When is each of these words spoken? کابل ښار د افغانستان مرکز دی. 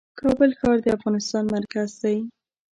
کابل 0.19 0.51
ښار 0.59 0.77
د 0.83 0.87
افغانستان 0.97 1.43
مرکز 1.55 1.89
دی. 2.03 2.17